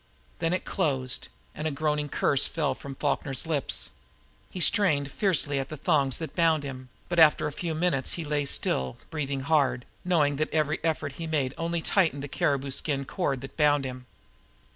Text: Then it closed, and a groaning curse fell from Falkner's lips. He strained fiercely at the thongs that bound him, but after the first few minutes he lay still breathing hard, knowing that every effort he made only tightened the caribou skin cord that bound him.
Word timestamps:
Then 0.39 0.51
it 0.51 0.65
closed, 0.65 1.27
and 1.53 1.67
a 1.67 1.69
groaning 1.69 2.09
curse 2.09 2.47
fell 2.47 2.73
from 2.73 2.95
Falkner's 2.95 3.45
lips. 3.45 3.91
He 4.49 4.59
strained 4.59 5.11
fiercely 5.11 5.59
at 5.59 5.69
the 5.69 5.77
thongs 5.77 6.17
that 6.17 6.35
bound 6.35 6.63
him, 6.63 6.89
but 7.07 7.19
after 7.19 7.45
the 7.45 7.51
first 7.51 7.59
few 7.61 7.75
minutes 7.75 8.13
he 8.13 8.25
lay 8.25 8.45
still 8.45 8.97
breathing 9.11 9.41
hard, 9.41 9.85
knowing 10.03 10.37
that 10.37 10.51
every 10.51 10.79
effort 10.83 11.11
he 11.21 11.27
made 11.27 11.53
only 11.55 11.83
tightened 11.83 12.23
the 12.23 12.27
caribou 12.27 12.71
skin 12.71 13.05
cord 13.05 13.41
that 13.41 13.55
bound 13.57 13.85
him. 13.85 14.07